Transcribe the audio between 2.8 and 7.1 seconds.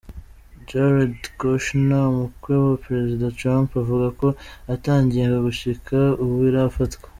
prezida Trump avuga ko ata ngingo gushika ubu irafatwa.